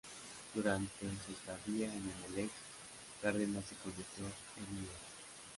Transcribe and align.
Durante 0.55 1.05
su 1.27 1.31
estadía 1.31 1.85
en 1.85 2.09
Emelec, 2.25 2.49
Cárdenas 3.21 3.65
se 3.65 3.75
convirtió 3.75 4.25
en 4.57 4.77
ídolo. 4.77 4.97